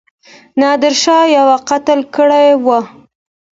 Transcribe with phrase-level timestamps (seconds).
[0.59, 2.79] نادرشاه یو قتل کړی وو.